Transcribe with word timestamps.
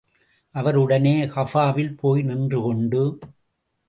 அவர் 0.55 0.75
உடனே 0.75 1.25
கஃபாவில் 1.25 1.97
போய் 1.97 2.21
நின்று 2.21 2.61
கொண்டு. 2.61 3.19